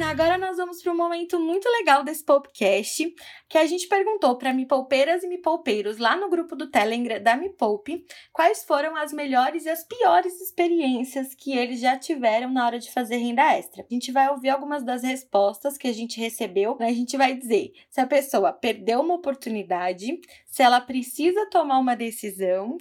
[0.00, 3.14] Ana, agora nós vamos para um momento muito legal desse podcast,
[3.46, 7.22] que a gente perguntou para me poupeiras e me poupeiros lá no grupo do Telegram
[7.22, 12.50] da Me Poupe quais foram as melhores e as piores experiências que eles já tiveram
[12.50, 13.84] na hora de fazer renda extra.
[13.84, 16.86] A gente vai ouvir algumas das respostas que a gente recebeu, né?
[16.86, 21.94] a gente vai dizer se a pessoa perdeu uma oportunidade, se ela precisa tomar uma
[21.94, 22.78] decisão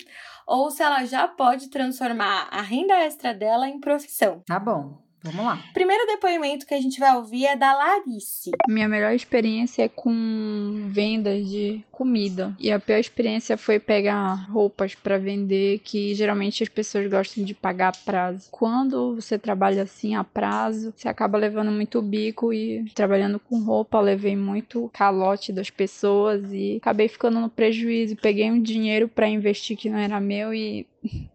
[0.48, 4.42] ou se ela já pode transformar a renda extra dela em profissão.
[4.48, 5.09] Tá bom.
[5.22, 5.62] Vamos lá.
[5.74, 8.52] Primeiro depoimento que a gente vai ouvir é da Larice.
[8.68, 12.56] Minha melhor experiência é com vendas de comida.
[12.58, 17.54] E a pior experiência foi pegar roupas para vender, que geralmente as pessoas gostam de
[17.54, 18.48] pagar a prazo.
[18.50, 24.00] Quando você trabalha assim a prazo, você acaba levando muito bico e trabalhando com roupa,
[24.00, 28.16] levei muito calote das pessoas e acabei ficando no prejuízo.
[28.16, 30.88] Peguei um dinheiro para investir que não era meu e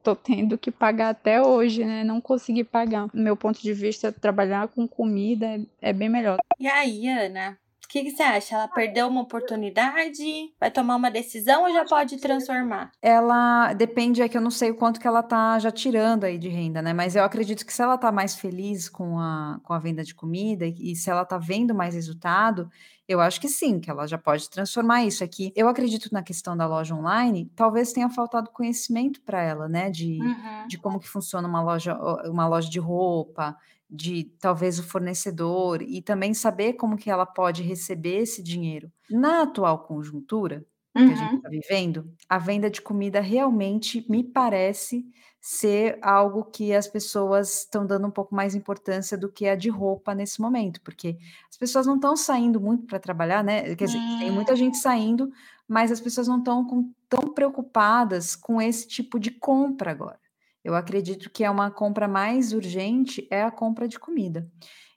[0.02, 2.04] tô tendo que pagar até hoje, né?
[2.04, 3.08] Não consegui pagar.
[3.08, 6.38] Do meu ponto de vista, trabalhar com comida é, é bem melhor.
[6.58, 7.58] E aí, Ana?
[7.94, 8.56] O que, que, você acha?
[8.56, 10.24] Ela perdeu uma oportunidade?
[10.58, 12.90] Vai tomar uma decisão ou já pode transformar?
[13.00, 16.36] Ela depende, é que eu não sei o quanto que ela tá já tirando aí
[16.36, 16.92] de renda, né?
[16.92, 20.12] Mas eu acredito que se ela tá mais feliz com a, com a venda de
[20.12, 22.68] comida e, e se ela tá vendo mais resultado,
[23.06, 25.52] eu acho que sim, que ela já pode transformar isso aqui.
[25.54, 29.88] Eu acredito na questão da loja online, talvez tenha faltado conhecimento para ela, né?
[29.88, 30.66] De, uhum.
[30.66, 31.96] de como que funciona uma loja,
[32.28, 33.56] uma loja de roupa,
[33.88, 38.90] de talvez o fornecedor e também saber como que ela pode receber esse dinheiro.
[39.10, 40.64] Na atual conjuntura
[40.96, 41.06] uhum.
[41.06, 41.60] que a gente está uhum.
[41.60, 45.04] vivendo, a venda de comida realmente me parece
[45.40, 49.68] ser algo que as pessoas estão dando um pouco mais importância do que a de
[49.68, 51.18] roupa nesse momento, porque
[51.50, 53.74] as pessoas não estão saindo muito para trabalhar, né?
[53.76, 55.30] Quer dizer, tem muita gente saindo,
[55.68, 56.66] mas as pessoas não estão
[57.10, 60.18] tão preocupadas com esse tipo de compra agora.
[60.64, 64.50] Eu acredito que é uma compra mais urgente é a compra de comida.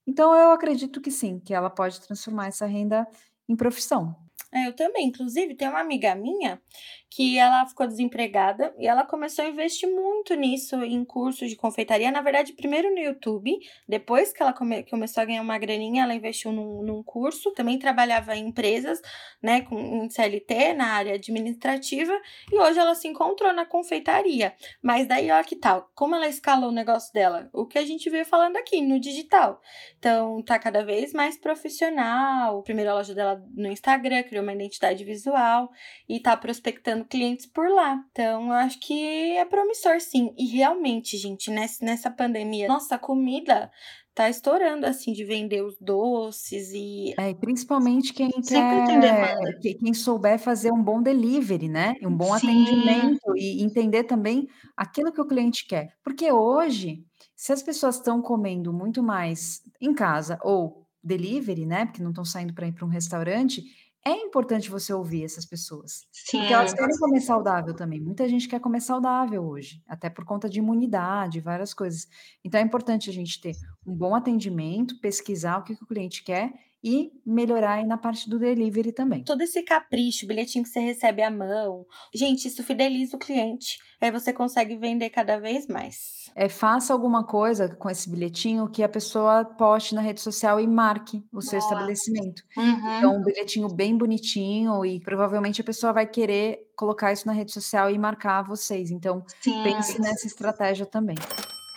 [0.07, 3.05] Então, eu acredito que sim, que ela pode transformar essa renda
[3.49, 4.15] em profissão.
[4.53, 5.07] É, eu também.
[5.07, 6.61] Inclusive, tem uma amiga minha
[7.09, 12.11] que ela ficou desempregada e ela começou a investir muito nisso, em cursos de confeitaria.
[12.11, 16.13] Na verdade, primeiro no YouTube, depois que ela come começou a ganhar uma graninha, ela
[16.13, 17.51] investiu num, num curso.
[17.51, 19.01] Também trabalhava em empresas,
[19.41, 22.13] né, com em CLT, na área administrativa,
[22.51, 24.53] e hoje ela se encontrou na confeitaria.
[24.81, 25.89] Mas daí, ó, que tal?
[25.95, 27.49] Como ela escalou o negócio dela?
[27.53, 29.61] O que a gente veio falando aqui, no digital.
[29.97, 32.61] Então, tá cada vez mais profissional.
[32.63, 35.69] Primeiro a loja dela no Instagram, criou uma identidade visual
[36.07, 38.03] e tá prospectando clientes por lá.
[38.11, 40.33] Então, eu acho que é promissor, sim.
[40.37, 43.71] E realmente, gente, nessa, pandemia, nossa, a comida
[44.13, 47.13] tá estourando, assim, de vender os doces e...
[47.19, 51.93] É, principalmente quem quer, quem souber fazer um bom delivery, né?
[52.01, 52.47] Um bom Sim.
[52.47, 55.89] atendimento e entender também aquilo que o cliente quer.
[56.03, 57.03] Porque hoje,
[57.35, 61.85] se as pessoas estão comendo muito mais em casa ou delivery, né?
[61.85, 63.63] Porque não estão saindo para ir para um restaurante,
[64.11, 66.05] é importante você ouvir essas pessoas.
[66.11, 66.39] Sim.
[66.39, 67.99] Porque elas querem comer saudável também.
[67.99, 72.07] Muita gente quer comer saudável hoje, até por conta de imunidade, várias coisas.
[72.43, 73.53] Então é importante a gente ter
[73.85, 78.29] um bom atendimento, pesquisar o que, que o cliente quer e melhorar aí na parte
[78.29, 79.23] do delivery também.
[79.23, 81.85] Todo esse capricho, bilhetinho que você recebe à mão.
[82.13, 83.77] Gente, isso fideliza o cliente.
[83.99, 86.31] Aí você consegue vender cada vez mais.
[86.35, 90.67] É, faça alguma coisa com esse bilhetinho que a pessoa poste na rede social e
[90.67, 92.43] marque o seu estabelecimento.
[92.55, 92.97] Uhum.
[92.97, 97.51] Então, um bilhetinho bem bonitinho e provavelmente a pessoa vai querer colocar isso na rede
[97.51, 98.91] social e marcar vocês.
[98.91, 99.63] Então, Sim.
[99.63, 101.15] pense nessa estratégia também.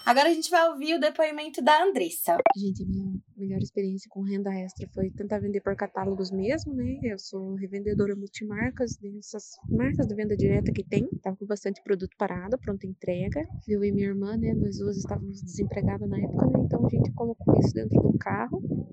[0.04, 2.36] Agora a gente vai ouvir o depoimento da Andressa.
[2.56, 6.98] Gente, minha melhor experiência com renda extra foi tentar vender por catálogos mesmo, né?
[7.02, 11.08] Eu sou revendedora multimarcas, dessas marcas de venda direta que tem.
[11.22, 13.46] Tava com bastante produto parado, pronta entrega.
[13.68, 14.52] Eu e minha irmã, né?
[14.54, 16.60] Nós duas estávamos desempregadas na época, né?
[16.64, 18.89] Então a gente colocou isso dentro do carro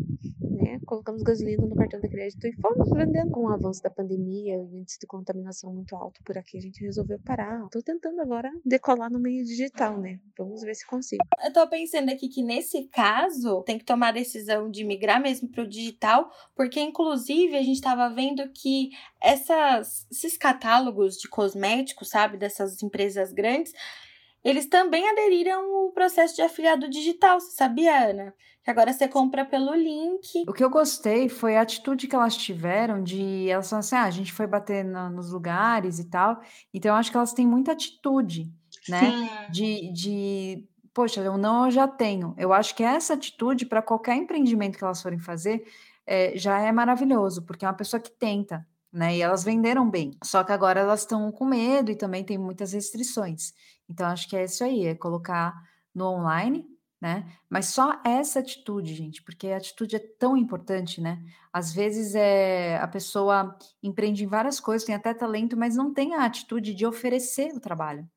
[0.58, 0.80] né?
[0.86, 3.32] Colocamos gasolina no cartão de crédito e fomos vendendo.
[3.32, 6.62] Com o avanço da pandemia e o índice de contaminação muito alto por aqui, a
[6.62, 7.68] gente resolveu parar.
[7.70, 10.20] Tô tentando agora decolar no meio digital, né?
[10.38, 11.24] Vamos ver se consigo.
[11.44, 15.50] Eu tô pensando aqui que nesse caso tem que tomar a decisão de migrar mesmo
[15.50, 18.90] pro digital, porque inclusive a gente tava vendo que
[19.22, 23.74] essas, esses catálogos de cosméticos, sabe, dessas empresas grandes,
[24.48, 28.34] eles também aderiram ao processo de afiliado digital, você sabia, Ana?
[28.64, 30.46] Que agora você compra pelo link.
[30.48, 34.04] O que eu gostei foi a atitude que elas tiveram de elas falaram assim: ah,
[34.04, 36.40] a gente foi bater no, nos lugares e tal.
[36.74, 38.50] Então, eu acho que elas têm muita atitude,
[38.88, 39.00] né?
[39.00, 39.30] Sim.
[39.52, 42.34] De, de poxa, eu não eu já tenho.
[42.38, 45.66] Eu acho que essa atitude, para qualquer empreendimento que elas forem fazer,
[46.06, 49.18] é, já é maravilhoso, porque é uma pessoa que tenta, né?
[49.18, 50.12] E elas venderam bem.
[50.24, 53.54] Só que agora elas estão com medo e também tem muitas restrições.
[53.90, 55.54] Então, acho que é isso aí, é colocar
[55.94, 56.68] no online
[57.00, 57.32] né?
[57.50, 61.24] Mas só essa atitude, gente, porque a atitude é tão importante, né?
[61.54, 66.16] Às vezes é a pessoa empreende em várias coisas, tem até talento, mas não tem
[66.16, 68.10] a atitude de oferecer o trabalho.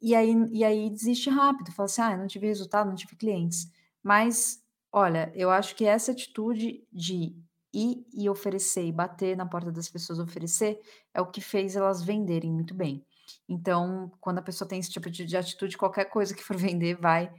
[0.00, 3.70] E aí, e aí desiste rápido, fala assim: ah, não tive resultado, não tive clientes.
[4.02, 4.62] Mas,
[4.92, 7.34] olha, eu acho que essa atitude de
[7.72, 10.80] ir e oferecer e bater na porta das pessoas, oferecer,
[11.14, 13.04] é o que fez elas venderem muito bem.
[13.48, 16.96] Então, quando a pessoa tem esse tipo de, de atitude, qualquer coisa que for vender
[16.96, 17.30] vai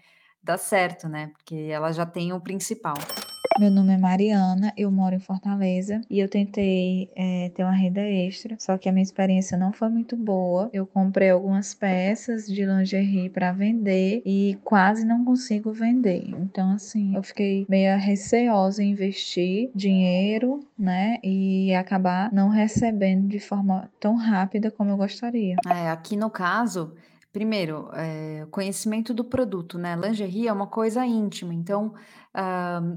[0.42, 1.32] dá certo, né?
[1.38, 2.96] Porque ela já tem o principal.
[3.60, 8.02] Meu nome é Mariana, eu moro em Fortaleza e eu tentei é, ter uma renda
[8.02, 10.70] extra, só que a minha experiência não foi muito boa.
[10.72, 16.30] Eu comprei algumas peças de lingerie para vender e quase não consigo vender.
[16.40, 23.40] Então, assim, eu fiquei meio receosa em investir dinheiro, né, e acabar não recebendo de
[23.40, 25.56] forma tão rápida como eu gostaria.
[25.66, 26.94] É, aqui no caso,
[27.38, 29.96] Primeiro, eh, conhecimento do produto, né?
[29.96, 31.94] Lingerie é uma coisa íntima, então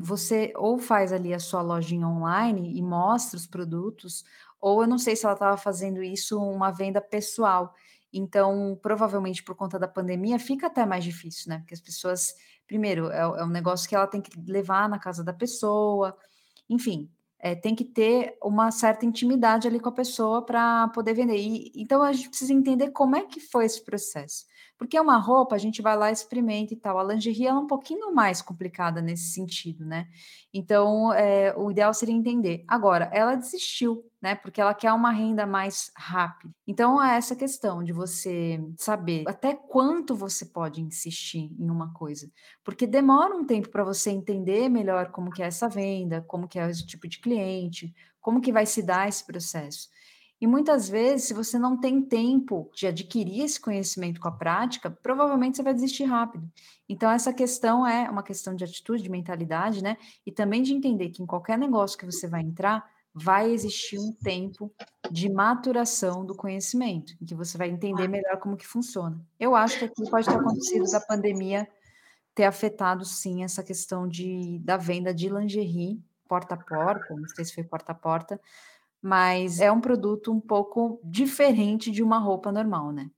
[0.00, 4.24] você ou faz ali a sua lojinha online e mostra os produtos,
[4.59, 7.74] ou eu não sei se ela estava fazendo isso uma venda pessoal.
[8.11, 11.59] Então, provavelmente por conta da pandemia, fica até mais difícil, né?
[11.59, 12.35] Porque as pessoas,
[12.66, 16.16] primeiro, é, é um negócio que ela tem que levar na casa da pessoa,
[16.66, 17.11] enfim,
[17.42, 21.38] é, tem que ter uma certa intimidade ali com a pessoa para poder vender.
[21.38, 24.44] E, então a gente precisa entender como é que foi esse processo.
[24.80, 26.98] Porque é uma roupa, a gente vai lá, experimenta e tal.
[26.98, 30.08] A lingerie é um pouquinho mais complicada nesse sentido, né?
[30.54, 32.64] Então, é, o ideal seria entender.
[32.66, 34.34] Agora, ela desistiu, né?
[34.34, 36.54] Porque ela quer uma renda mais rápida.
[36.66, 42.30] Então, é essa questão de você saber até quanto você pode insistir em uma coisa.
[42.64, 46.58] Porque demora um tempo para você entender melhor como que é essa venda, como que
[46.58, 49.90] é esse tipo de cliente, como que vai se dar esse processo.
[50.40, 54.90] E muitas vezes, se você não tem tempo de adquirir esse conhecimento com a prática,
[54.90, 56.50] provavelmente você vai desistir rápido.
[56.88, 59.96] Então, essa questão é uma questão de atitude, de mentalidade, né?
[60.24, 64.12] E também de entender que em qualquer negócio que você vai entrar, vai existir um
[64.12, 64.72] tempo
[65.11, 69.20] de maturação do conhecimento, em que você vai entender melhor como que funciona.
[69.38, 71.68] Eu acho que aqui pode ter acontecido da pandemia
[72.35, 77.44] ter afetado sim essa questão de da venda de lingerie porta a porta, não sei
[77.44, 78.40] se foi porta a porta,
[79.02, 83.10] mas é um produto um pouco diferente de uma roupa normal, né?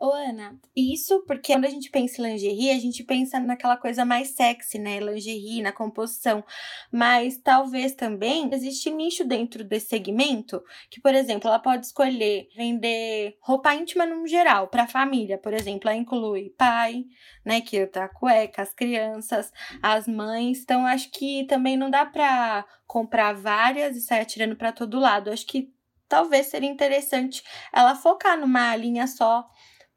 [0.00, 4.04] Ô, Ana, isso porque quando a gente pensa em lingerie, a gente pensa naquela coisa
[4.04, 5.00] mais sexy, né?
[5.00, 6.44] Lingerie, na composição.
[6.92, 13.36] Mas talvez também existe nicho dentro desse segmento que, por exemplo, ela pode escolher vender
[13.40, 15.90] roupa íntima no geral, para a família, por exemplo.
[15.90, 17.04] Ela inclui pai,
[17.44, 17.60] né?
[17.60, 20.60] Que tá cueca, as crianças, as mães.
[20.62, 25.28] Então, acho que também não dá para comprar várias e sair atirando para todo lado.
[25.28, 25.72] Acho que
[26.08, 29.44] talvez seria interessante ela focar numa linha só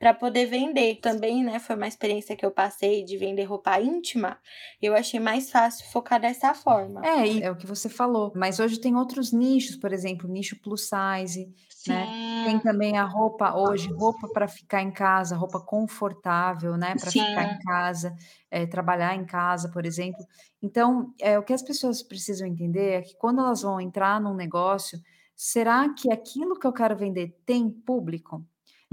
[0.02, 0.96] para poder vender.
[0.96, 4.40] Também, né, foi uma experiência que eu passei de vender roupa íntima.
[4.82, 7.06] Eu achei mais fácil focar dessa forma.
[7.06, 8.34] É, é o que você falou.
[8.36, 11.54] Mas hoje tem outros nichos, por exemplo, nicho plus size, né?
[11.70, 11.92] Sim.
[11.92, 12.44] né?
[12.46, 17.54] Tem também a roupa hoje, roupa para ficar em casa, roupa confortável, né, para ficar
[17.54, 18.16] em casa,
[18.50, 20.26] é, trabalhar em casa, por exemplo.
[20.64, 24.34] Então, é, o que as pessoas precisam entender é que quando elas vão entrar num
[24.34, 25.00] negócio,
[25.36, 28.44] será que aquilo que eu quero vender tem público?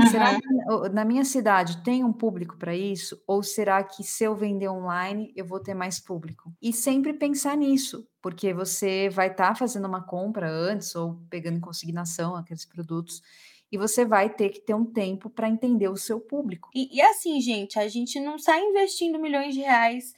[0.04, 0.40] Será Uhum.
[0.40, 3.22] que na minha cidade tem um público para isso?
[3.26, 6.52] Ou será que se eu vender online eu vou ter mais público?
[6.62, 11.60] E sempre pensar nisso, porque você vai estar fazendo uma compra antes ou pegando em
[11.60, 13.22] consignação aqueles produtos
[13.70, 16.70] e você vai ter que ter um tempo para entender o seu público.
[16.74, 20.12] E, e assim, gente, a gente não sai investindo milhões de reais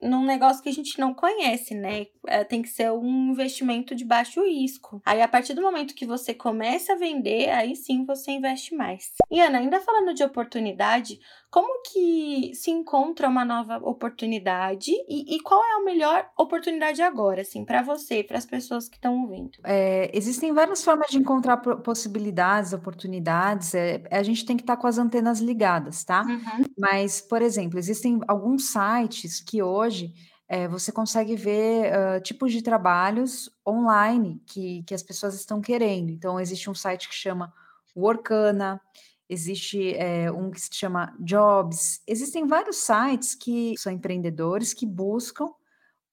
[0.00, 2.06] num negócio que a gente não conhece, né?
[2.26, 5.00] É, tem que ser um investimento de baixo risco.
[5.04, 9.12] Aí, a partir do momento que você começa a vender, aí sim você investe mais.
[9.30, 11.18] E Ana, ainda falando de oportunidade,
[11.50, 17.42] como que se encontra uma nova oportunidade e, e qual é a melhor oportunidade agora,
[17.42, 19.58] assim, para você, para as pessoas que estão ouvindo?
[19.64, 23.74] É, existem várias formas de encontrar possibilidades, oportunidades.
[23.74, 26.22] É, a gente tem que estar tá com as antenas ligadas, tá?
[26.22, 26.64] Uhum.
[26.78, 29.71] Mas, por exemplo, existem alguns sites que hoje
[30.48, 36.10] é, você consegue ver uh, tipos de trabalhos online que, que as pessoas estão querendo.
[36.10, 37.52] Então, existe um site que chama
[37.96, 38.80] Workana,
[39.28, 42.02] existe é, um que se chama Jobs.
[42.06, 45.48] Existem vários sites que são empreendedores que buscam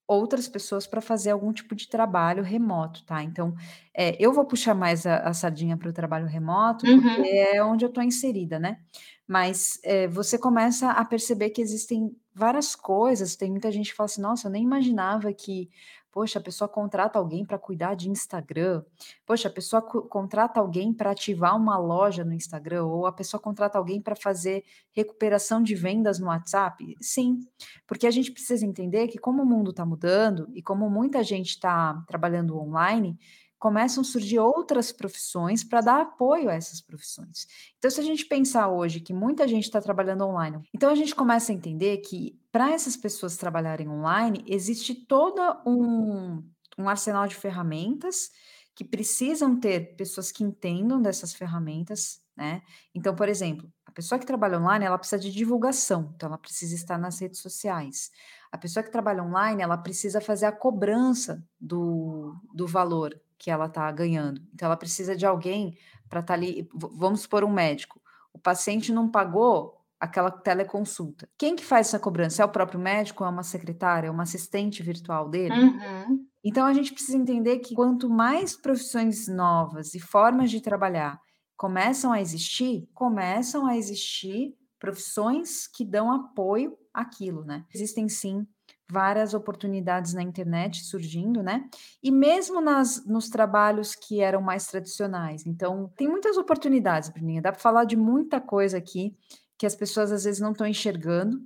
[0.07, 3.21] outras pessoas para fazer algum tipo de trabalho remoto, tá?
[3.21, 3.53] Então,
[3.93, 6.99] é, eu vou puxar mais a, a sardinha para o trabalho remoto, uhum.
[6.99, 8.79] porque é onde eu estou inserida, né?
[9.27, 13.35] Mas é, você começa a perceber que existem várias coisas.
[13.35, 15.69] Tem muita gente que fala assim: nossa, eu nem imaginava que,
[16.11, 18.83] poxa, a pessoa contrata alguém para cuidar de Instagram,
[19.25, 23.77] poxa, a pessoa contrata alguém para ativar uma loja no Instagram, ou a pessoa contrata
[23.77, 26.95] alguém para fazer recuperação de vendas no WhatsApp.
[27.01, 27.41] Sim,
[27.85, 31.49] porque a gente precisa entender que, como o mundo está mudando e como muita gente
[31.49, 33.19] está trabalhando online,
[33.59, 37.45] começam a surgir outras profissões para dar apoio a essas profissões.
[37.77, 41.13] Então, se a gente pensar hoje que muita gente está trabalhando online, então a gente
[41.13, 46.41] começa a entender que para essas pessoas trabalharem online, existe todo um,
[46.77, 48.31] um arsenal de ferramentas
[48.73, 52.61] que precisam ter pessoas que entendam dessas ferramentas, né?
[52.95, 56.73] Então, por exemplo, a pessoa que trabalha online, ela precisa de divulgação, então ela precisa
[56.73, 58.09] estar nas redes sociais.
[58.49, 63.65] A pessoa que trabalha online, ela precisa fazer a cobrança do, do valor que ela
[63.65, 64.41] está ganhando.
[64.53, 65.77] Então, ela precisa de alguém
[66.09, 66.69] para estar tá ali.
[66.73, 68.01] Vamos supor um médico.
[68.33, 71.27] O paciente não pagou aquela teleconsulta.
[71.37, 72.43] Quem que faz essa cobrança?
[72.43, 73.23] É o próprio médico?
[73.23, 74.07] É uma secretária?
[74.07, 75.55] É uma assistente virtual dele?
[75.55, 76.25] Uhum.
[76.43, 81.19] Então, a gente precisa entender que quanto mais profissões novas e formas de trabalhar
[81.57, 87.65] começam a existir, começam a existir profissões que dão apoio àquilo, né?
[87.73, 88.47] Existem sim
[88.91, 91.69] várias oportunidades na internet surgindo, né?
[92.01, 95.45] E mesmo nas, nos trabalhos que eram mais tradicionais.
[95.45, 97.41] Então, tem muitas oportunidades, Bruninha.
[97.41, 99.15] Dá para falar de muita coisa aqui
[99.57, 101.41] que as pessoas às vezes não estão enxergando,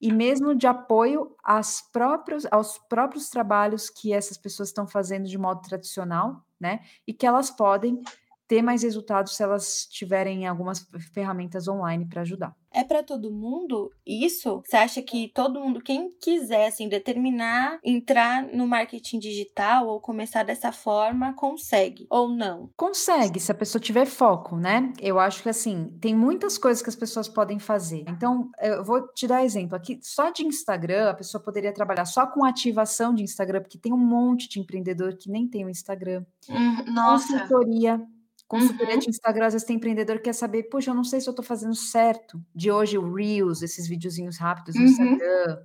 [0.00, 5.36] e mesmo de apoio às próprios, aos próprios trabalhos que essas pessoas estão fazendo de
[5.36, 6.80] modo tradicional, né?
[7.06, 8.00] E que elas podem
[8.48, 12.56] ter mais resultados se elas tiverem algumas ferramentas online para ajudar.
[12.72, 14.62] É para todo mundo isso?
[14.64, 20.42] Você acha que todo mundo, quem quiser assim, determinar entrar no marketing digital ou começar
[20.42, 22.70] dessa forma, consegue ou não?
[22.76, 24.92] Consegue, se a pessoa tiver foco, né?
[25.00, 28.04] Eu acho que assim, tem muitas coisas que as pessoas podem fazer.
[28.08, 32.26] Então, eu vou te dar exemplo aqui, só de Instagram, a pessoa poderia trabalhar só
[32.26, 36.24] com ativação de Instagram, porque tem um monte de empreendedor que nem tem o Instagram.
[36.48, 37.26] Hum, nossa.
[37.26, 38.00] Consultoria
[38.48, 39.00] Consultoria Uhum.
[39.00, 41.32] de Instagram, às vezes tem empreendedor que quer saber, poxa, eu não sei se eu
[41.32, 42.42] estou fazendo certo.
[42.54, 44.88] De hoje, o Reels, esses videozinhos rápidos no Uhum.
[44.88, 45.58] Instagram.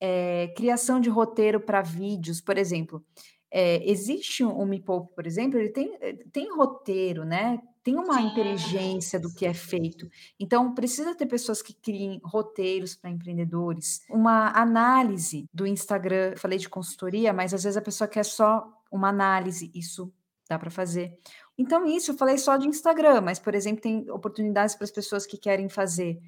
[0.00, 3.04] É, criação de roteiro para vídeos, por exemplo.
[3.50, 7.60] É, existe um, um Me Poupe, por exemplo, ele tem, eh, tem roteiro, né?
[7.84, 8.28] Tem uma Sim.
[8.28, 10.08] inteligência do que é feito.
[10.40, 16.34] Então, precisa ter pessoas que criem roteiros para empreendedores, uma análise do Instagram.
[16.36, 20.12] Falei de consultoria, mas às vezes a pessoa quer só uma análise, isso
[20.48, 21.18] dá para fazer.
[21.58, 25.26] Então, isso eu falei só de Instagram, mas, por exemplo, tem oportunidades para as pessoas
[25.26, 26.18] que querem fazer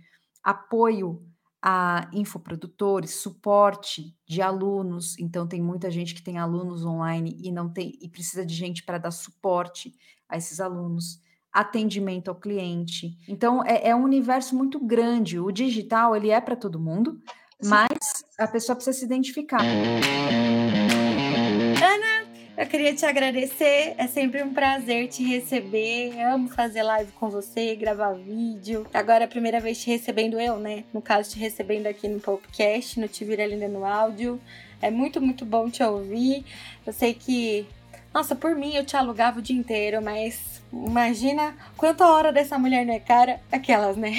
[0.43, 1.23] apoio
[1.67, 5.19] a infoprodutores, suporte de alunos.
[5.19, 8.83] Então, tem muita gente que tem alunos online e não tem e precisa de gente
[8.83, 9.95] para dar suporte
[10.29, 13.17] a esses alunos, atendimento ao cliente.
[13.27, 15.39] Então, é, é um universo muito grande.
[15.39, 17.19] O digital ele é para todo mundo,
[17.65, 19.63] mas a pessoa precisa se identificar.
[22.57, 26.17] Eu queria te agradecer, é sempre um prazer te receber.
[26.21, 28.87] Amo fazer live com você, gravar vídeo.
[28.95, 30.85] Agora é a primeira vez te recebendo eu, né?
[30.95, 34.41] No caso, te recebendo aqui no podcast, no Te Vira Linda no áudio.
[34.81, 36.45] É muito, muito bom te ouvir.
[36.87, 37.67] Eu sei que,
[38.15, 42.87] nossa, por mim eu te alugava o dia inteiro, mas imagina quanta hora dessa mulher
[42.87, 44.13] não é cara, aquelas, né?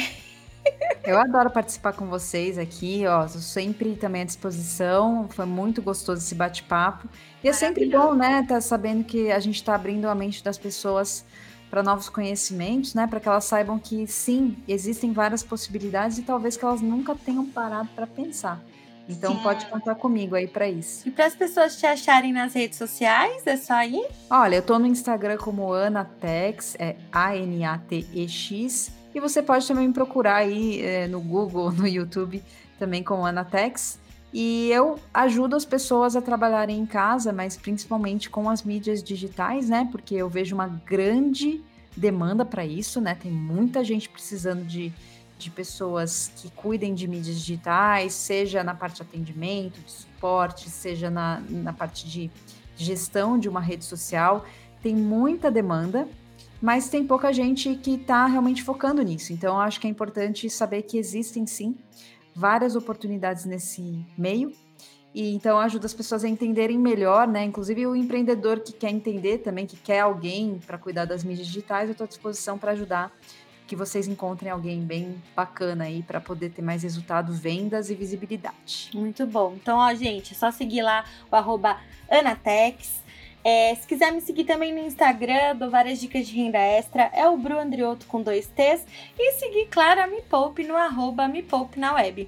[1.04, 3.28] Eu adoro participar com vocês aqui, ó.
[3.28, 5.28] Sempre também à disposição.
[5.30, 7.08] Foi muito gostoso esse bate-papo.
[7.44, 10.58] E é sempre bom, né, tá sabendo que a gente está abrindo a mente das
[10.58, 11.24] pessoas
[11.70, 16.58] para novos conhecimentos, né, para que elas saibam que sim, existem várias possibilidades e talvez
[16.58, 18.64] que elas nunca tenham parado para pensar.
[19.08, 19.44] Então Sim.
[19.44, 21.08] pode contar comigo aí para isso.
[21.08, 24.08] E para as pessoas te acharem nas redes sociais, é só ir?
[24.30, 28.88] Olha, eu tô no Instagram como Anatex, é A-N-A-T-E-X.
[28.88, 32.44] E você pode também me procurar aí é, no Google, no YouTube,
[32.78, 34.00] também como Anatex.
[34.34, 39.70] E eu ajudo as pessoas a trabalharem em casa, mas principalmente com as mídias digitais,
[39.70, 39.88] né?
[39.90, 41.62] Porque eu vejo uma grande
[41.96, 43.16] demanda para isso, né?
[43.16, 44.92] Tem muita gente precisando de,
[45.40, 51.10] de pessoas que cuidem de mídias digitais, seja na parte de atendimento, de suporte, seja
[51.10, 52.30] na, na parte de
[52.76, 54.46] gestão de uma rede social.
[54.82, 56.10] Tem muita demanda,
[56.62, 59.34] mas tem pouca gente que está realmente focando nisso.
[59.34, 61.78] Então, acho que é importante saber que existem sim
[62.36, 64.52] várias oportunidades nesse meio.
[65.14, 67.46] E então ajuda as pessoas a entenderem melhor, né?
[67.46, 71.88] Inclusive o empreendedor que quer entender também, que quer alguém para cuidar das mídias digitais,
[71.88, 73.14] eu estou à disposição para ajudar
[73.66, 78.92] que vocês encontrem alguém bem bacana aí para poder ter mais resultado, vendas e visibilidade.
[78.94, 79.54] Muito bom.
[79.56, 81.78] Então, ó, gente, é só seguir lá o arroba
[82.10, 83.05] Anatex.
[83.48, 87.30] É, se quiser me seguir também no Instagram, dou várias dicas de renda extra, é
[87.30, 88.84] o Bru Andrioto com dois T's.
[89.16, 92.28] E seguir, claro, a Me Poupe no arroba Me Poupe na web.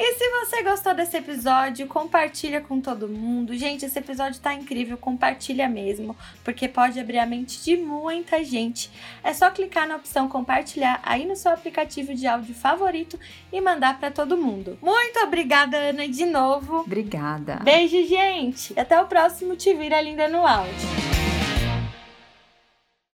[0.00, 3.56] E se você gostou desse episódio, compartilha com todo mundo.
[3.56, 8.92] Gente, esse episódio tá incrível, compartilha mesmo, porque pode abrir a mente de muita gente.
[9.24, 13.18] É só clicar na opção compartilhar aí no seu aplicativo de áudio favorito
[13.52, 14.78] e mandar para todo mundo.
[14.80, 16.82] Muito obrigada, Ana, de novo.
[16.82, 17.56] Obrigada.
[17.56, 18.72] Beijo, gente.
[18.74, 21.27] E até o próximo Te Vira Linda no Áudio.